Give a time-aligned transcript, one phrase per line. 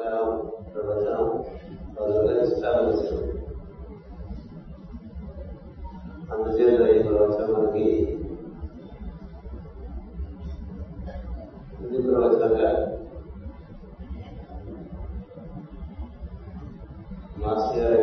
[0.00, 0.28] tahu,
[0.72, 1.26] berapa tahu,
[1.92, 2.80] maksudnya secara.
[6.32, 7.88] Manusia dari lagi.
[11.82, 12.52] Ini perwacan?
[17.36, 17.98] Masih ada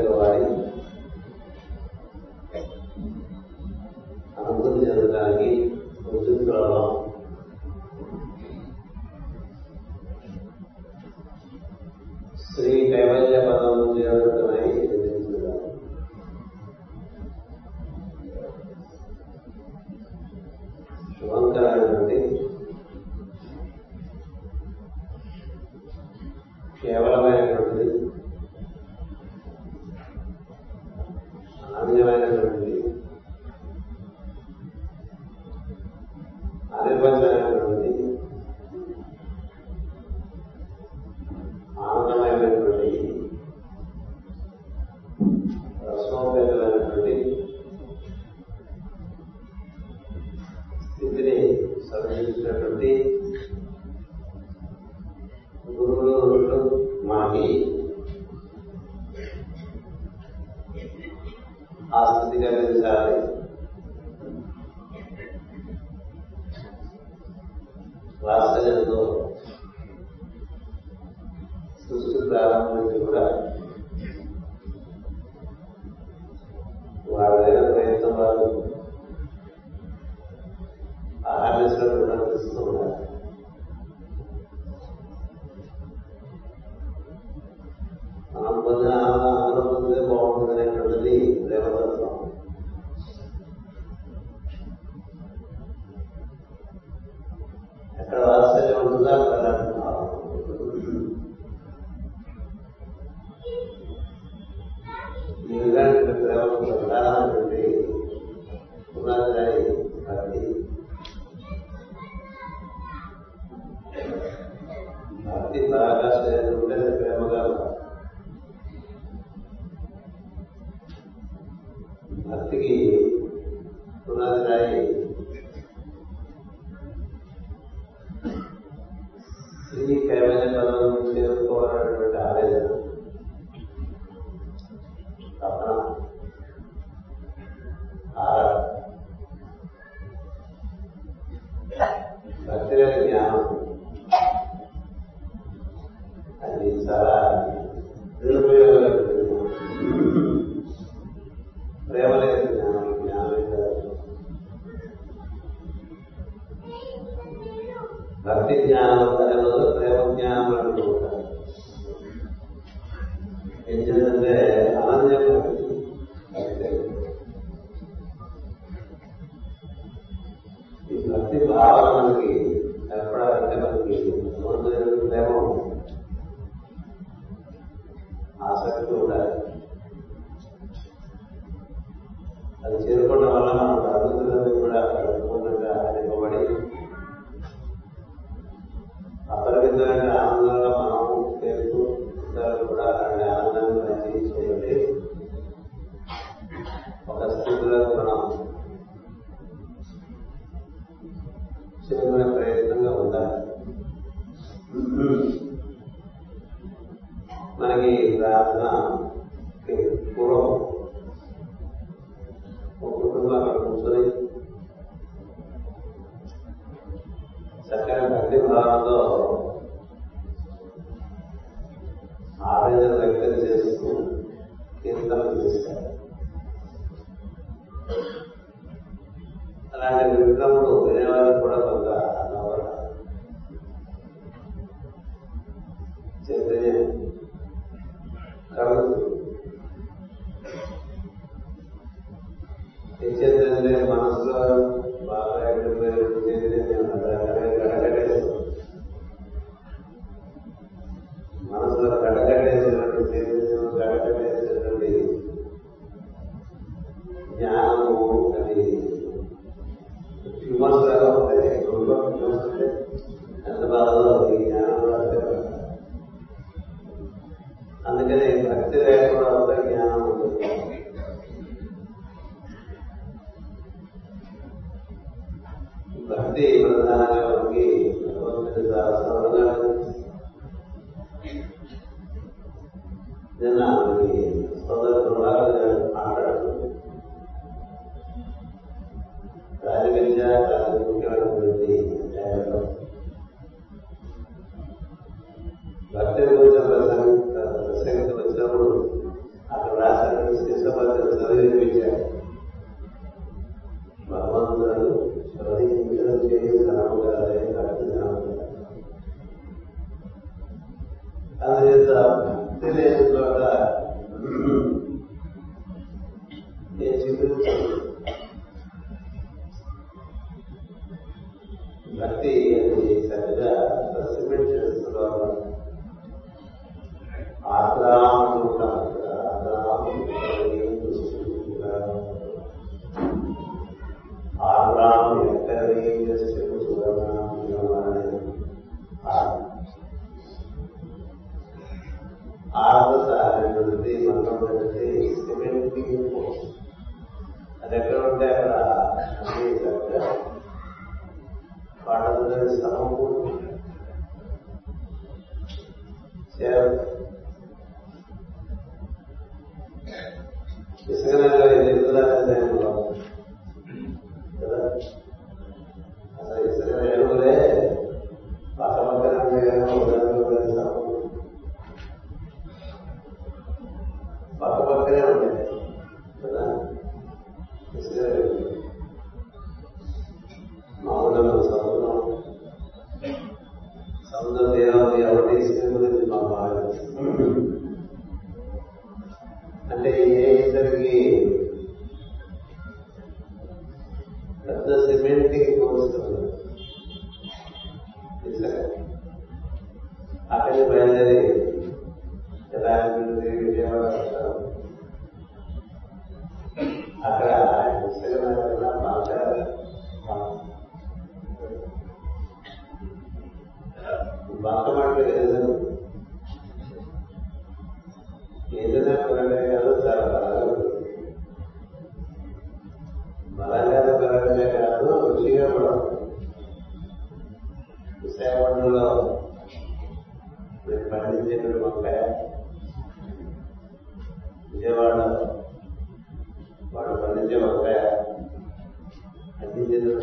[439.41, 440.00] అన్ని జనులు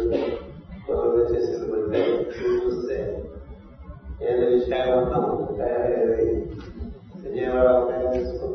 [1.31, 2.03] చేసేది మంచి
[2.59, 2.97] చూస్తే
[4.23, 5.25] ఏడు విషయాలు మనం
[5.59, 6.27] తయారయ్యేది
[7.23, 8.46] విజయవాడ ఉపయోగించుకుంటే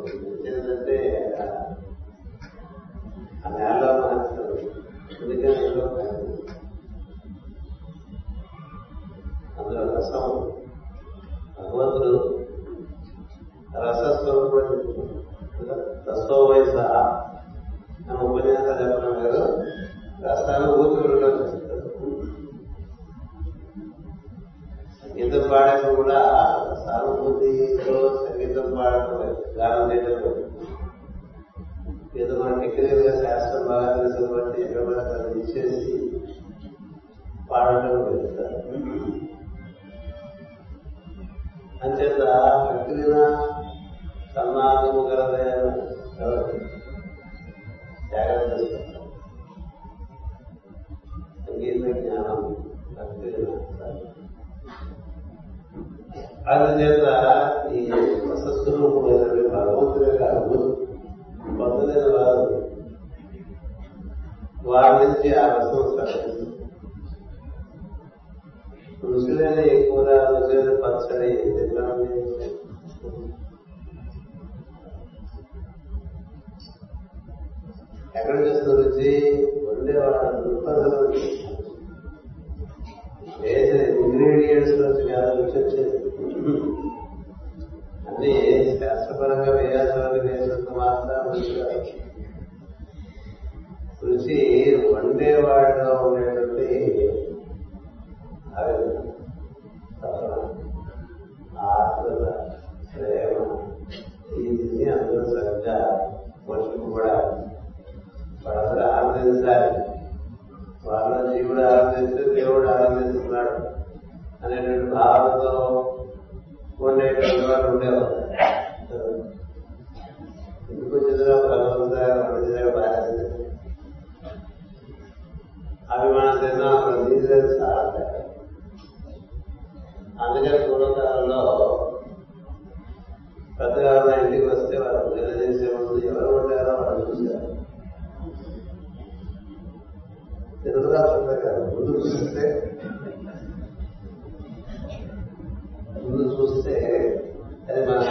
[146.12, 147.32] Você
[147.68, 148.11] é mais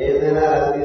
[0.00, 0.80] ఏదైనా రద్దీ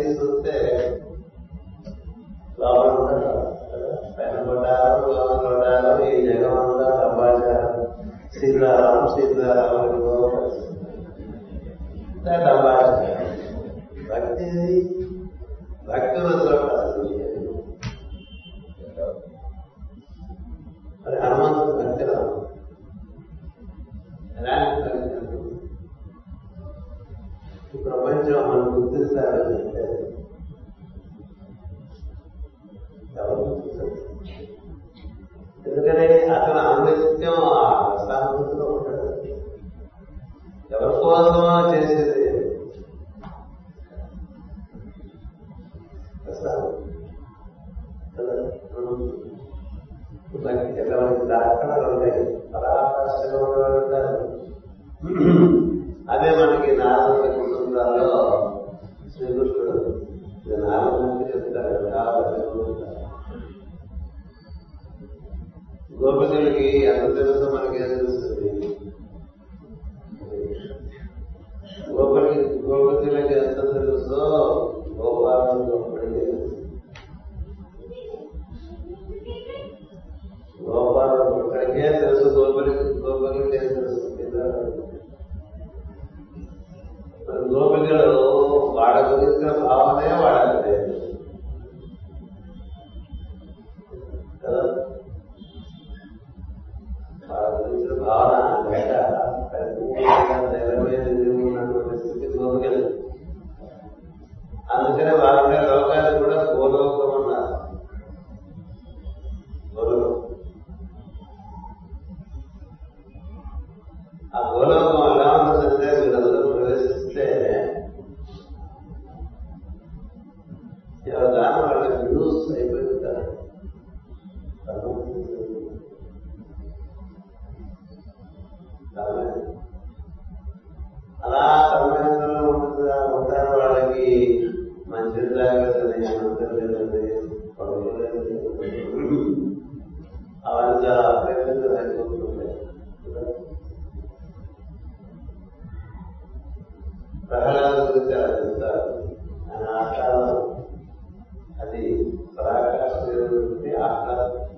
[154.27, 154.56] uh,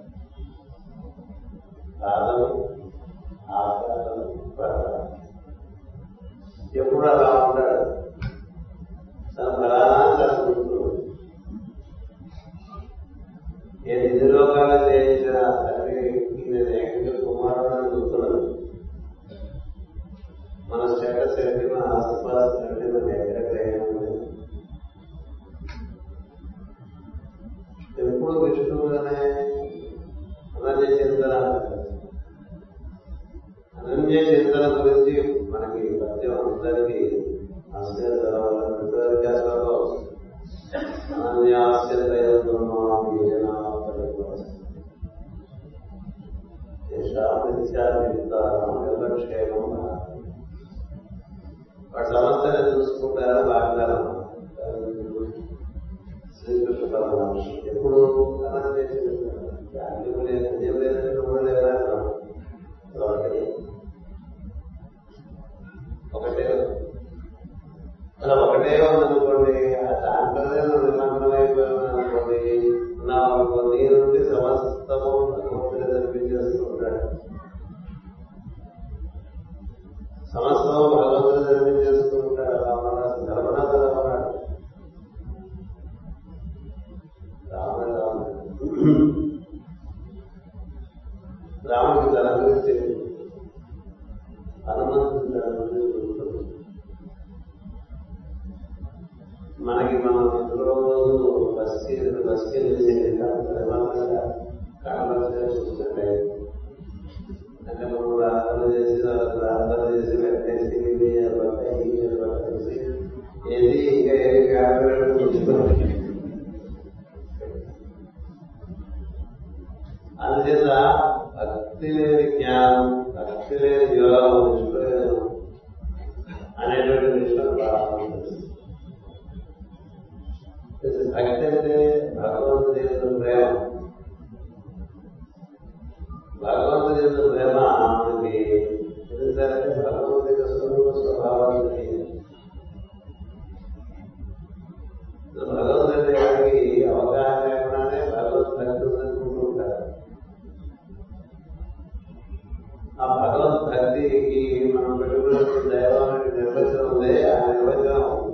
[154.11, 154.40] ഈ
[154.73, 158.27] പരമ്പരകളൊക്കെ ദയവായിട്ട് നിർവചനം ഉദയ അനുവചനം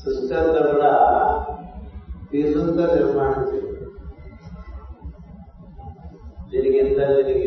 [0.04, 0.92] సృష్టి అంతా కూడా
[2.32, 3.72] పీసులతో నిర్మాణం చేయాలి
[6.52, 7.43] జరిగిందా జరిగింది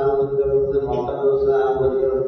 [0.00, 2.24] ఆనందించడం మొక్కలు చూస్తే ఆనందించడం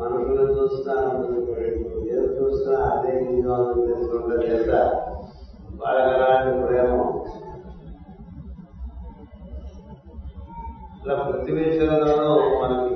[0.00, 1.64] మనుషులు చూస్తే ఆనందించడం
[2.08, 4.70] ఏది చూస్తే అదే నేను ఆనందించడం చేత
[5.80, 6.92] వాళ్ళకి ప్రేమ
[11.00, 12.87] ఇలా ప్రతి విషయంలోనూ మనకి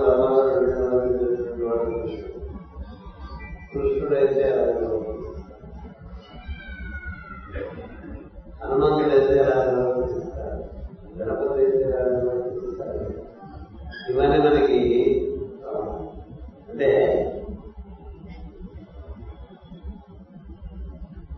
[0.00, 2.38] ధర్మాలు ధర్మాలు తెలిసినటువంటి వాడు కృష్ణుడు
[3.72, 4.86] కృష్ణుడైతే అలాగే
[8.62, 9.36] హనుమంతుడైతే
[11.18, 11.86] గణపతి అయితే
[14.10, 14.78] ఇవన్నీ మనకి
[16.70, 16.90] అంటే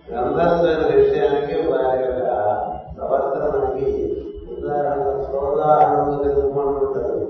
[0.08, 2.22] గ్రంథస్థమైన విషయానికి వారి యొక్క
[2.96, 3.88] ప్రవర్తన మనకి
[4.52, 7.21] ఉదాహరణ సోదాహరణ నిర్మాణం ఉంటారు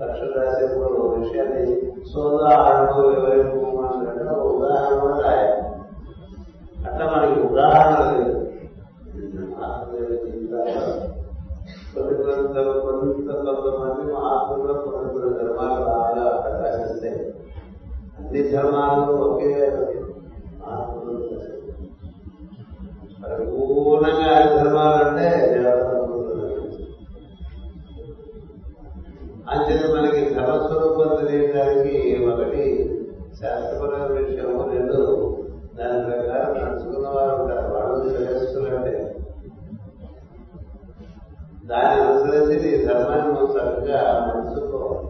[0.00, 1.74] లక్ష రాసేప్పుడు విషయాన్ని
[2.12, 5.60] సోదాహరణలో వివరించమంటే ఒక ఉదాహరణ రాయాలి
[6.86, 8.40] అట్లా మనకి ఉదాహరణ లేదు
[11.94, 17.20] కొన్ని గ్రంథాలు కొంత కొంతమంది మహాత్ములు కొన్ని కొన్ని ధర్మాలు బాగా ప్రకాశిస్తాయి
[18.18, 19.52] అన్ని ధర్మాలు ఒకే
[20.60, 21.14] మహాత్ములు
[23.22, 24.32] పరిపూర్ణంగా
[24.98, 25.30] అన్ని
[29.49, 32.95] అంచేత మనకి ధర్మస్వరూపం తెలియడానికి ఒకటి.
[33.41, 34.99] శాస్త్రపరమైన విషయము రెండు.
[35.77, 39.15] దాని ప్రకారం నడుచుకున్న వారు ఉంటారు వాళ్ళు తెలుసుకున్నట్టే
[41.65, 45.09] దాన్ని అనుసరించి నీ ధర్మాన్ని మనం చక్కగా నడుచుకోవాలి.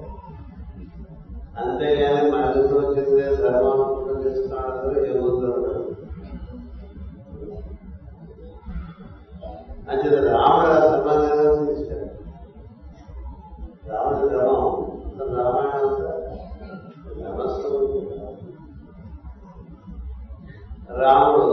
[1.57, 5.79] అంతేగాని మన దగ్గర వచ్చిందే ధర్మం చేస్తున్నాడు ఏమవుతుంది
[9.89, 11.88] అంచేత రాముడు ఆ ధర్మాన్ని
[13.89, 15.95] నిర్వహించాడు రాముడి ధర్మం రామాయణం
[20.99, 21.47] రాముడు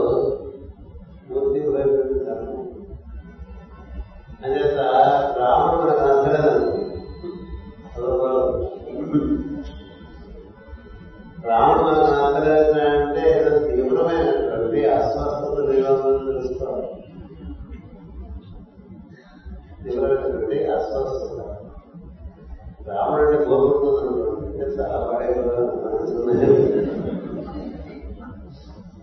[1.29, 2.63] మూర్తి వైపు ధర్మం
[5.37, 6.55] రాముడు మనకు నచ్చలేదు
[11.43, 12.63] రాముడు మనకు నచ్చలేదు
[13.27, 16.89] ఏదో తీవ్రమైనటువంటి అస్వస్థత నిరోధం తెలుసుకోవాలి
[19.83, 21.56] తీవ్రమైనటువంటి అస్వస్థత
[22.87, 24.17] రాముడు అంటే కోరుకుంటుంది
[24.77, 25.63] చాలా పడేవాళ్ళు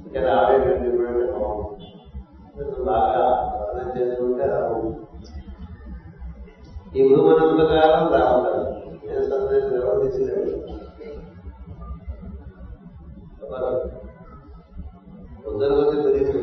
[0.07, 0.91] ఇంకా రావేటండి
[1.33, 1.87] బాగుంది
[2.85, 3.25] బాగా
[3.59, 4.81] వర్ణం చేసుకుంటే రాము
[6.95, 8.53] ఈ భూమనంత కాలం రాముడు
[9.05, 10.53] నేను సందేశం నిర్వర్తించలేదు
[15.49, 16.39] ఉద్దరు కొద్ది తెలియదు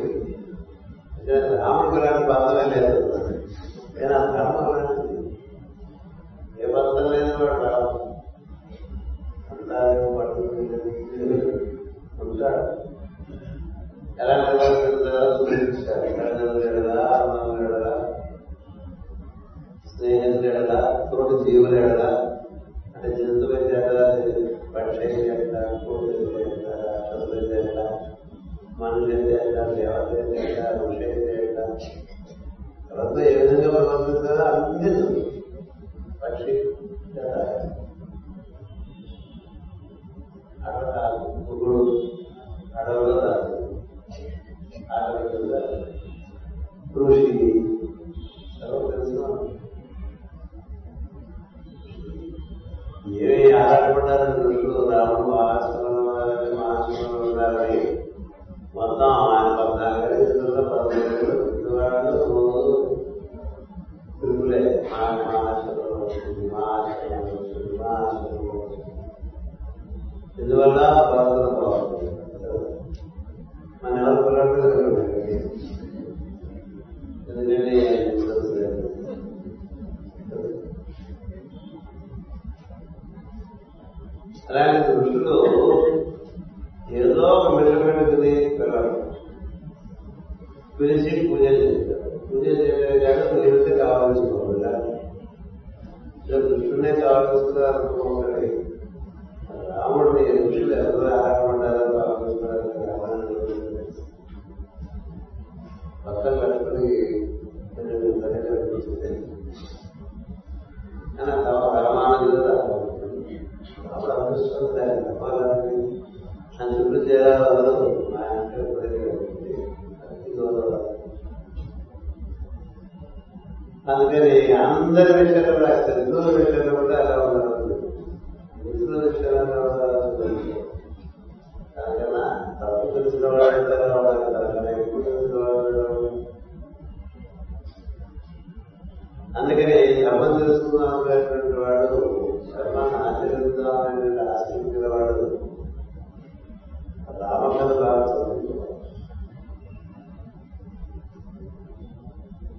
[1.56, 3.01] రాముడికి రాని బాధలే లేదు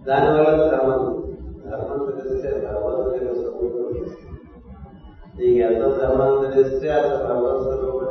[0.07, 1.03] దానివల్ల ధర్మం
[1.65, 3.89] ధర్మం తెలిస్తే భగవంతుని స్వరూపం
[5.37, 8.02] నీకు ఎంత ధర్మం తెలిస్తే అంత భగవత్ స్వరూపం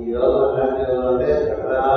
[0.00, 1.88] ဒီရောသတ္တရောတဲ့သက္ကာ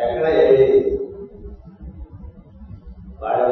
[0.00, 0.66] ఎక్కడ ఏది
[3.22, 3.42] వాడి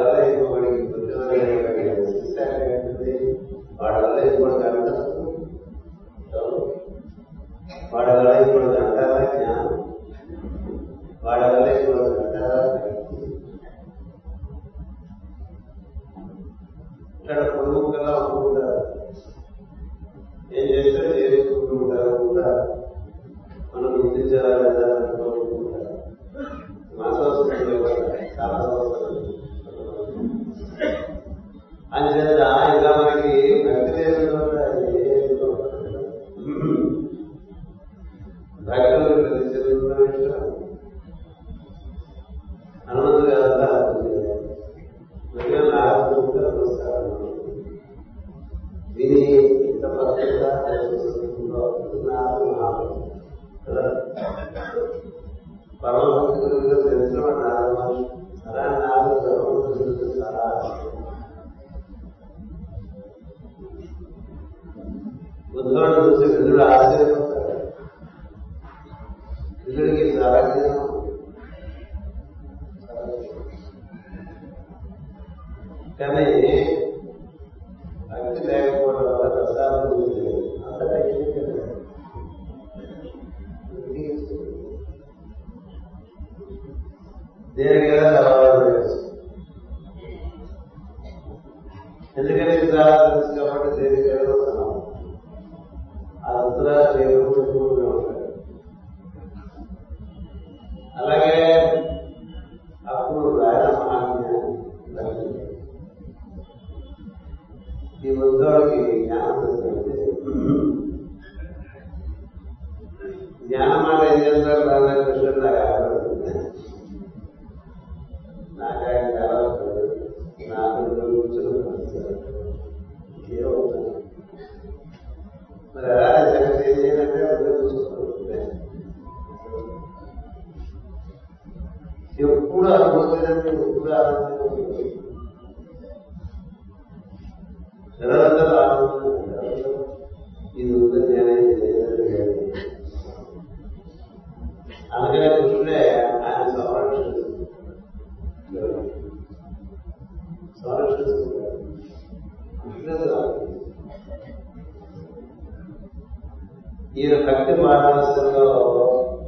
[156.96, 158.44] ఈయన భక్తి మానవస్థలో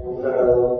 [0.05, 0.76] ఉంటాడు.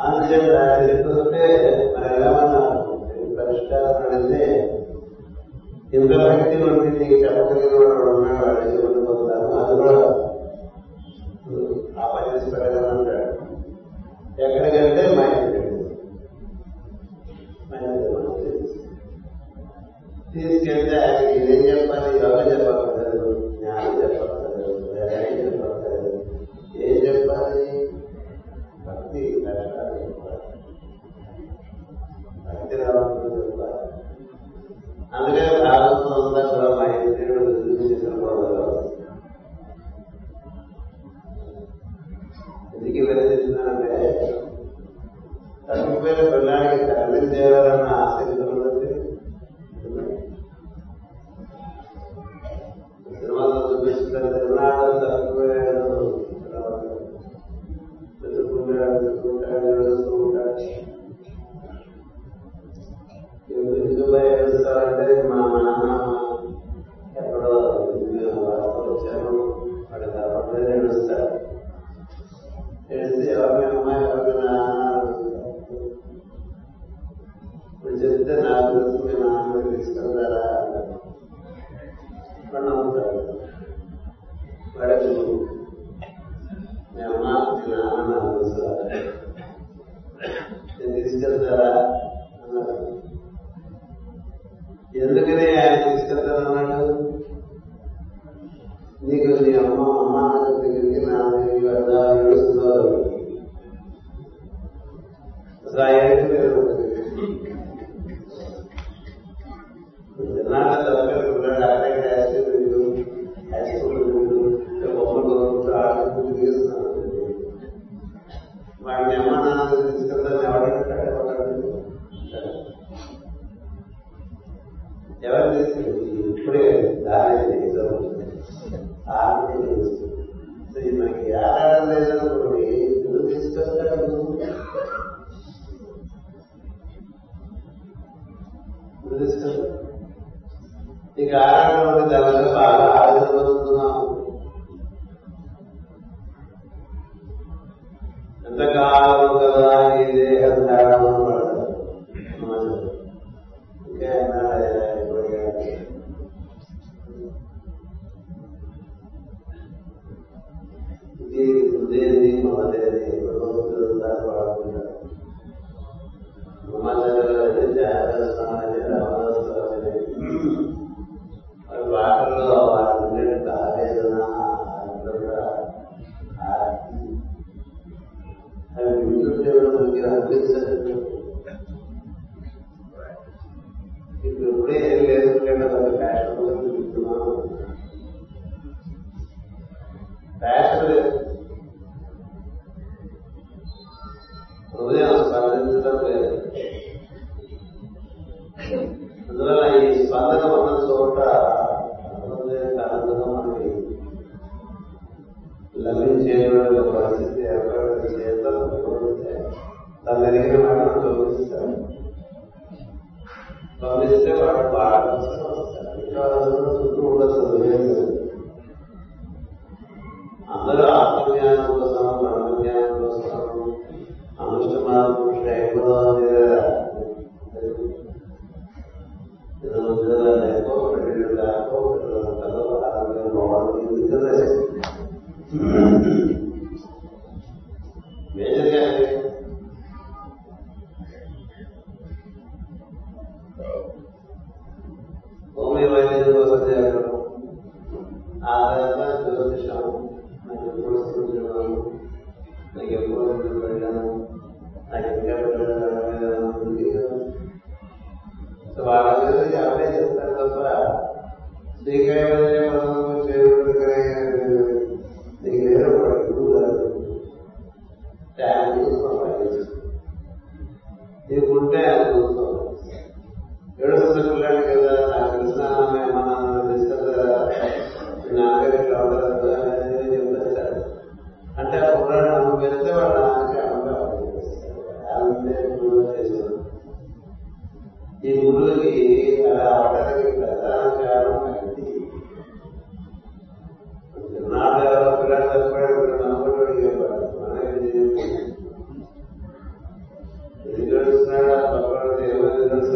[0.00, 0.36] ಆಮೇಲೆ
[0.84, 1.46] ಇರ್ತದೆ
[1.94, 2.28] ಮನೆಗೆಲ್ಲ
[3.38, 4.44] ಪರಿಷ್ಕಾರಗಳಲ್ಲಿ
[5.92, 7.90] ಇಂದ್ರ ವ್ಯಕ್ತಿ ಬಂದಿದ್ದು ಈಗ ಚಪಕರಿಗಳು
[20.34, 22.89] తీసుకెళ్తే ఆయనకి ఏం చెప్పాలి యోగ చెప్పాలి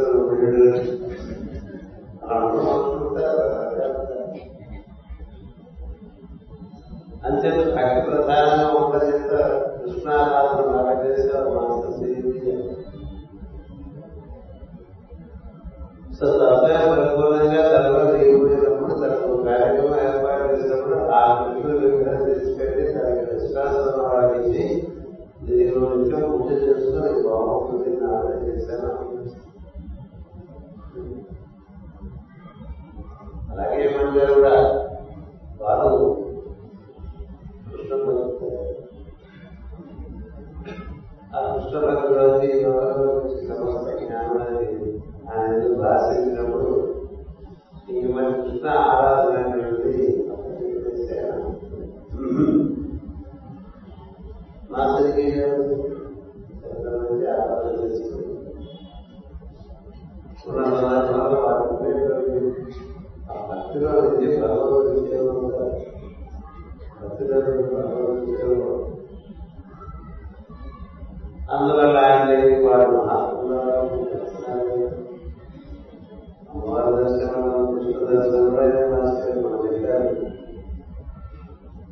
[0.05, 0.95] de
[2.29, 2.74] la
[33.51, 34.55] అలాగే మందిరం కూడా?
[35.61, 35.91] వారు
[37.67, 37.93] కృష్ణ
[41.33, 42.51] ఆ కృష్ణ భక్తులకి
[43.49, 44.67] సమస్త జ్ఞానాన్ని
[45.31, 46.71] ఆయన భాషించినప్పుడు
[47.91, 50.07] ఈ మరి కృష్ణ ఆరాధన అనేది
[54.71, 55.27] మాస్టర్కి
[57.33, 58.24] ఆరాధన చేస్తుంది
[63.30, 65.34] ఆ భక్తిలో నుంచి భగవద్గీతలో
[67.02, 67.40] భక్తిలో
[67.74, 68.70] భగవద్గీతలో
[71.50, 72.32] అందువల్ల ఆయన
[72.64, 73.60] వారు మహాత్ములు
[76.50, 78.54] అమ్మవారి దర్శనం కృష్ణ దర్శనం
[78.92, 80.10] మాస్టర్ మనం చెప్పారు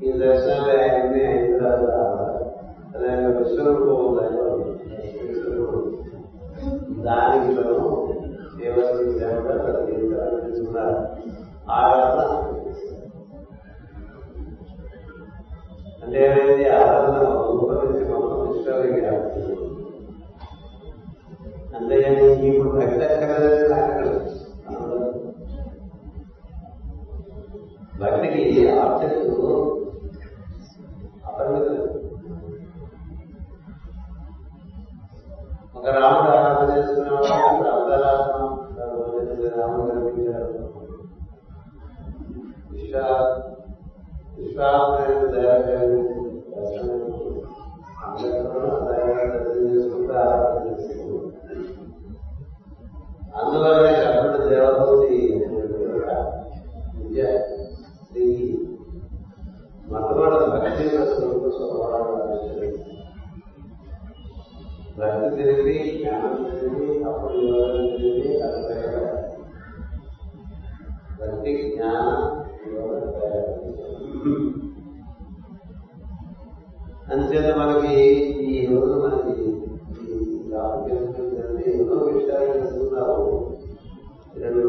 [0.02, 1.92] ఈ దర్శనాలు ఆయన్ని అయిన తర్వాత
[2.94, 4.04] అలాగే విశ్వరూపం
[7.36, 8.01] విశ్వరూపం
[8.69, 9.13] దానికి
[9.45, 10.53] మనం దేవతలు
[11.73, 12.23] ఆరాధన
[16.03, 18.39] అంటే ఏమైంది ఆరాధన రూపొందించి మొత్తం
[22.45, 23.69] ఇప్పుడు భక్తి అక్కర్లేదు
[28.01, 29.29] భక్తికి ఆబ్జెక్ట్
[31.27, 32.02] అపరిమితం
[35.83, 38.35] ఒక రాముడు ఆరాధన చేసుకునేవాడు అర్ధరాత్మ
[39.57, 40.51] రాముడు కనిపించారు
[42.71, 43.01] విశ్వ
[44.37, 45.99] విశ్వాసమైన దయాకరణ
[53.35, 53.87] అందువల్ల
[56.95, 57.23] విద్య
[58.03, 58.27] శ్రీ
[59.89, 60.85] మొట్టమొదటి భక్తి
[61.51, 62.19] స్వభావం
[64.97, 69.07] భక్తి తెలివి జ్ఞానం తెలివి అప్పుడు యోగం తెలివి అర్థం
[71.21, 72.09] భక్తి జ్ఞాన
[77.09, 77.95] అంచేత మనకి
[78.49, 79.35] ఈ రోజు మనకి
[80.05, 80.19] ఈ
[80.53, 83.27] రామకృష్ణండి ఎన్నో విషయాలు తెలుసుకున్నాము
[84.37, 84.63] రెండు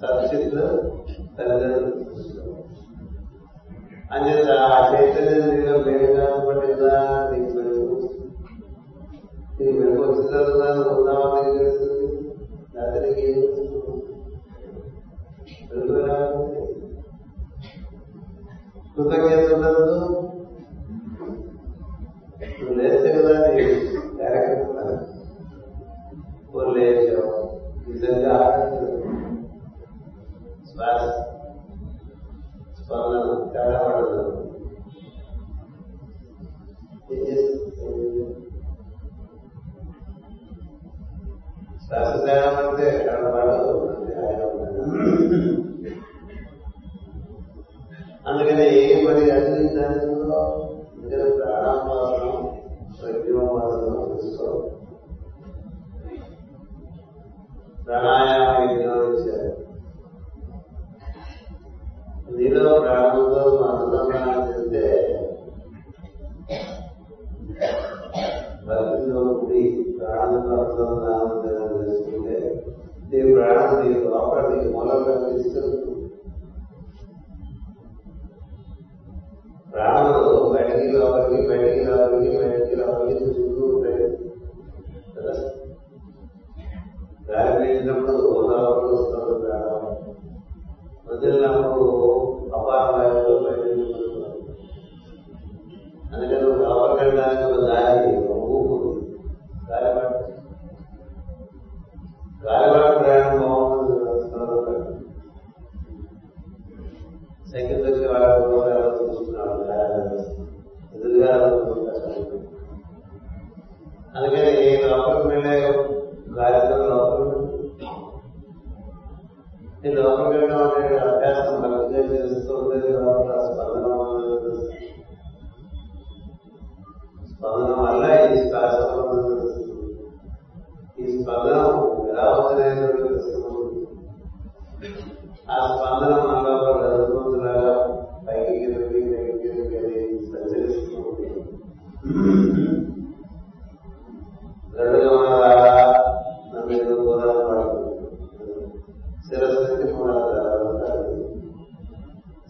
[0.00, 0.66] సత్యమే
[1.38, 1.92] తల్లిదండ్రులు
[4.12, 6.28] అంచేత ఆ చైతన్యం నీలో వేరు
[7.30, 7.86] నీకు మెరుగు
[9.60, 12.06] నీకు మెరుగు వచ్చిన తర్వాత నీకు తెలుస్తుంది
[12.74, 13.36] లేకపోతే నీకు ఏం
[16.06, 16.60] రాకపోతే
[18.96, 20.17] కృతజ్ఞత ఉండదు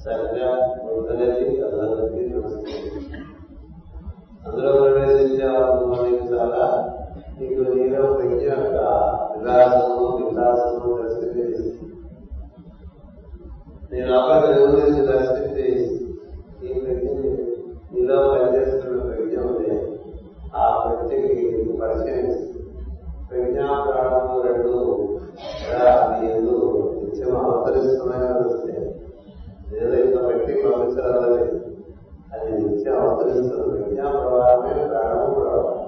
[0.08, 0.50] సరిగ్గా
[0.90, 2.22] ఉండగలి అదనకి
[4.44, 5.48] అందులో ప్రవేశించే
[6.30, 6.64] చాలా
[7.38, 8.78] నీకు నీలో ప్రజ్ఞ యొక్క
[9.32, 11.34] విలాసము విలాసము దర్శనం
[13.92, 15.66] నేను లోపల గురించి దర్శించి
[16.62, 17.30] ఈ వ్యక్తిని
[17.92, 19.70] నీలో పనిచేస్తున్న ప్రజ్ఞ ఉంది
[20.56, 21.46] ఆ ప్రజ్ఞకి
[21.80, 22.28] పరిచయం
[23.30, 24.74] ప్రజ్ఞా ప్రాణము రెండు
[26.28, 26.56] ఎందు
[26.98, 28.74] నిత్యం అవతరిస్తున్నాయని వస్తే
[29.77, 31.45] ఏదో ఇంత వ్యక్తి పంపించరాలని
[32.33, 35.79] అది నిత్యం అవతరిస్తుంది ప్రజ్ఞా ప్రవాహమే ప్రాణము ప్రవాహం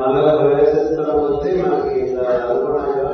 [0.00, 3.08] మనలో ప్రవేశిస్తున్న కొద్దీ మనకి ఇలా అనుగుణంగా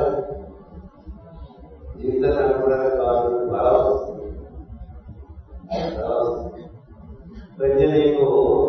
[1.95, 4.27] జీవితాన్ని అనుకోవడానికి కావాల్సిన బలం వస్తుంది
[7.57, 8.27] ప్రజ్ఞ నీకు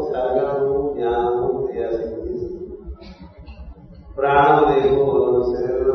[0.09, 2.39] సర్గము జ్ఞానము క్రియాశక్తి
[4.17, 5.05] ప్రాణం నీకు
[5.51, 5.95] శరీరంలో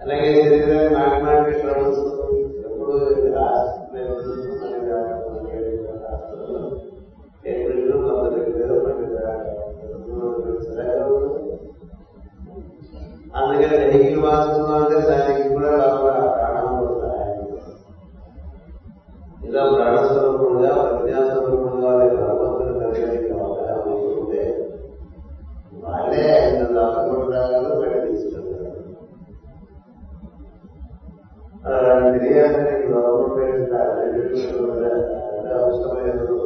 [0.00, 2.10] అలాగే శరీరాన్ని నాటి నాటి శ్రవణిస్తూ
[2.60, 2.96] ఎప్పుడు
[7.44, 8.40] ఏప్రిల్ మొదటి
[13.34, 16.86] అందుకని డెలికి వాస్తున్నా అంటే దానికి కూడా రావాలి ఆ ప్రాణంలో
[19.48, 23.58] ఇలా ప్రాణస్వరూపుడుగా ప్రజ్ఞాస్వరూపుడుగా భగవంతుడు కలిగి కావాలి
[25.82, 27.40] వాళ్ళే ఆయన దాపకుండా
[27.72, 28.57] ప్రకటిస్తున్నారు
[31.68, 32.88] తెలియాలని
[35.54, 36.36] అవసరమైనప్పుడు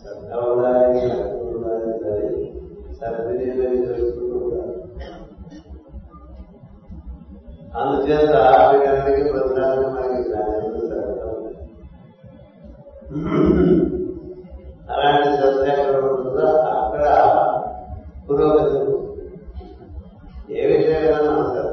[0.00, 2.52] సద్భావనాన్ని అనుకుంటున్నాయి
[3.00, 4.38] సద్వినియోగం చేసుకుంటూ
[7.76, 9.22] అందుచేత ఆరోగ్యానికి
[14.90, 16.14] అలాంటి సత్యాగ్రహం
[16.76, 17.04] అక్కడ
[18.30, 18.78] పురోగతి
[20.52, 21.65] ఏ విషయమైనా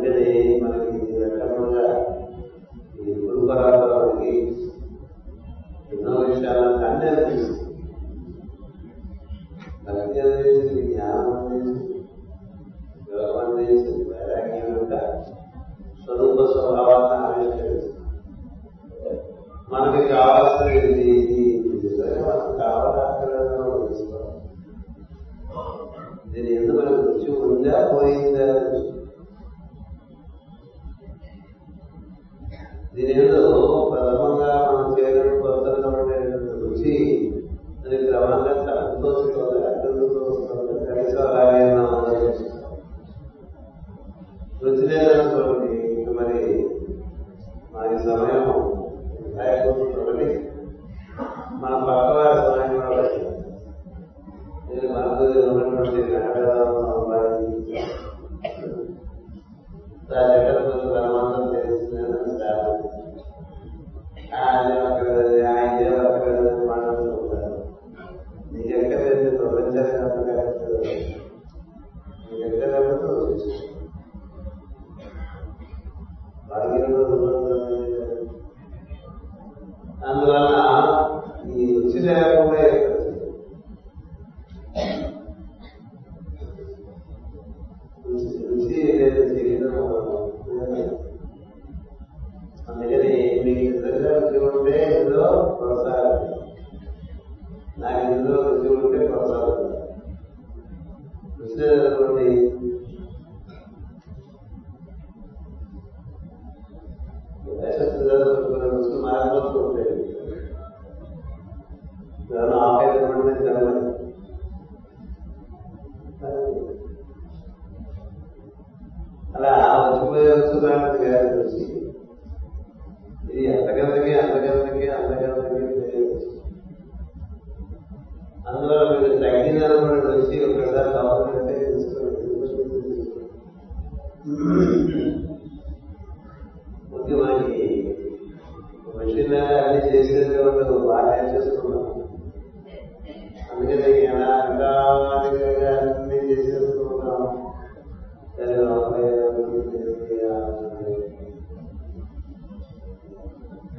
[0.00, 0.47] with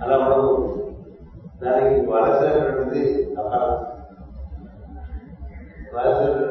[0.04, 0.52] అలా ఉండవు
[1.64, 3.04] దానికి వలసినటువంటిది
[3.40, 3.74] అపరాధం.
[5.94, 6.49] వలసైనటువంటి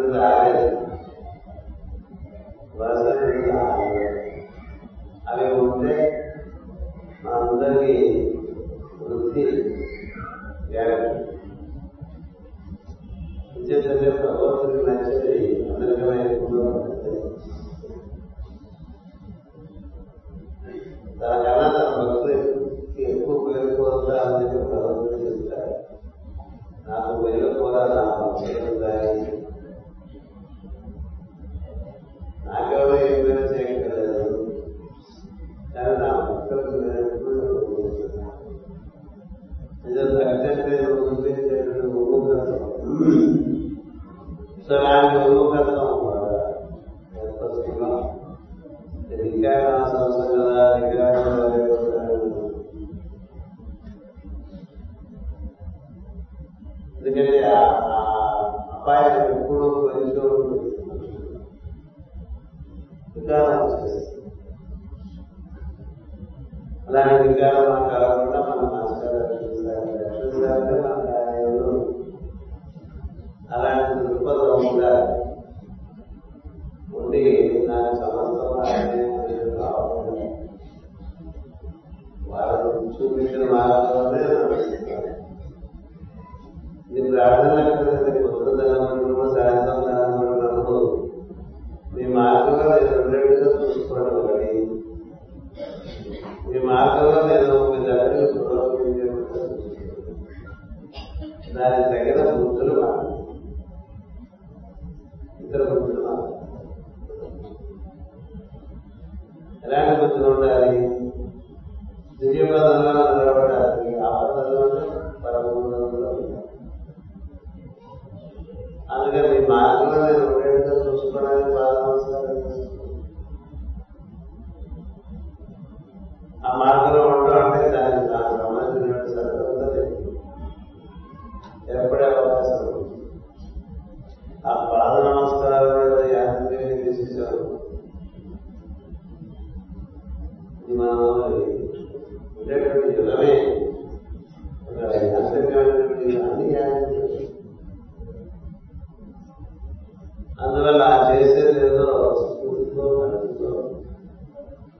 [150.69, 151.85] అందువల్ల ఆ చేసేది ఏదో
[152.23, 153.51] స్ఫూర్తితో కడుపుతో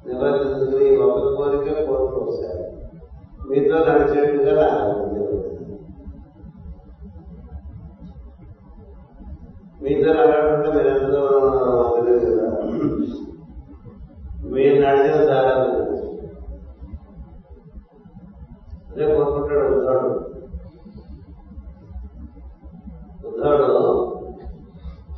[0.07, 2.65] నివర్తించుకుని ఒక కోరిక కోరుకు వస్తాయి
[3.49, 5.05] మీతో నడిచేట్టుగా నాకు
[9.83, 11.23] మీతో నడవకుండా మీరు ఎంతో
[11.97, 12.49] తెలియదు కదా.
[14.51, 15.69] మీరు నడిచిన దారాలు.
[18.91, 19.69] అదే కోరుకుంటాడు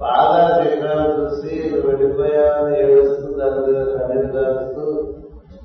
[0.00, 1.54] బాగా చిహ్నాలు చూసి
[1.84, 4.84] వెళ్ళిపోయాను ఏడుస్తూ దాని మీద కన్నీరు కాస్తూ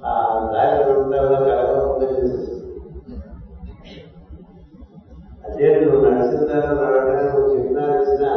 [0.06, 0.14] ఆ
[0.54, 2.66] దారి ఉంటాలో కలగకుండా చేసేస్తుంది
[5.46, 8.34] అదే నువ్వు నడిచిన తర్వాత నడవడానికి నువ్వు చిహ్నాలు ఇచ్చినా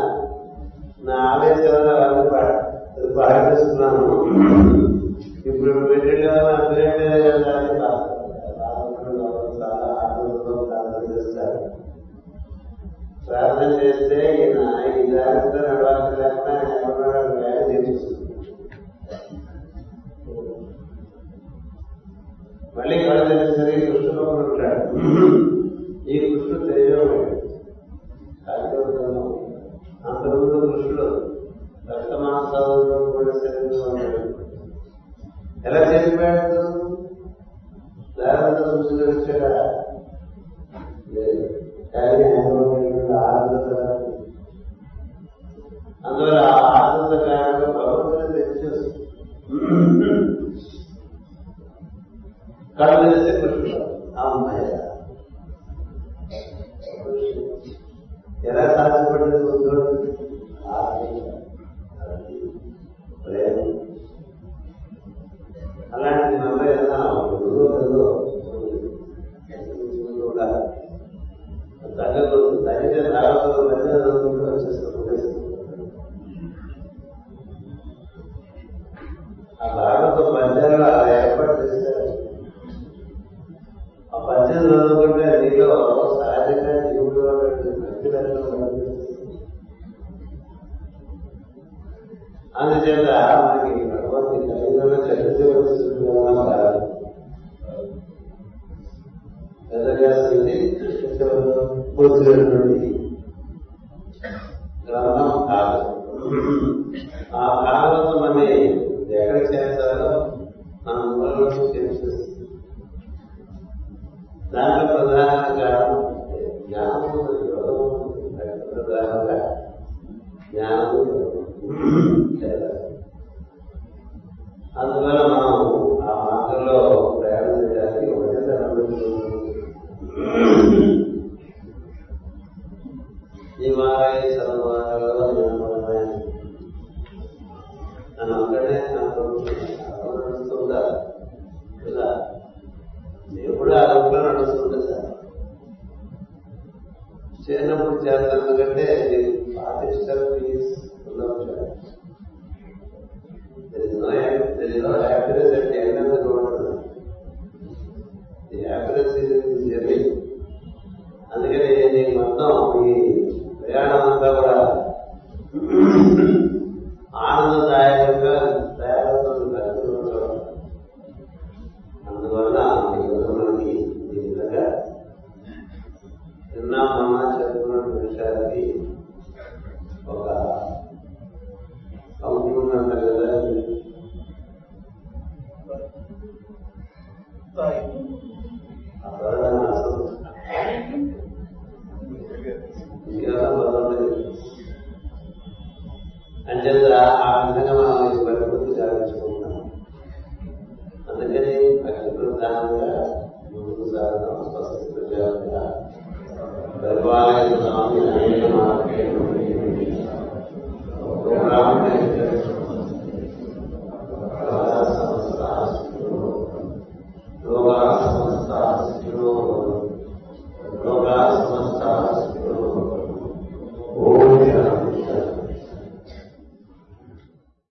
[1.03, 4.03] నా ఆవేశంలో వాళ్ళని పాటిస్తున్నాను
[5.47, 6.35] ఇప్పుడు పెళ్ళిలో
[7.47, 7.55] నా
[13.27, 18.19] ప్రార్థన చేస్తే ఈయన ఈ జాగ్రత్త నడవాలి లేకుండా ఎవరు వేల చేస్తుంది
[22.77, 24.85] మళ్ళీ కళ్ళు తెలిసరి కృష్ణుడు ఉంటాడు
[26.07, 27.37] ఈ కృష్ణుడు తేజోమయుడు
[28.47, 29.25] కార్యక్రమంలో
[30.05, 31.09] అంతకుముందు కృష్ణుడు
[31.89, 34.09] రక్తమాంసాలతో కూడా శరీరంలో
[35.67, 36.63] ఎలా చేసిపోయాడు
[38.17, 39.53] దారంతా చూసి వచ్చాడా
[41.13, 41.47] లేదు
[41.93, 42.25] కానీ
[46.12, 49.04] అందువల్ల ఆ ఆనంద కారణంగా భగవంతుని తెచ్చేస్తుంది
[52.78, 53.76] కళ్ళు తెస్తే కృష్ణుడు
[54.20, 54.60] అమ్మాయ